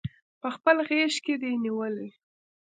پخپل 0.41 0.77
غیږ 0.87 1.13
کې 1.25 1.33
دی 1.41 1.51
نیولي 1.63 2.09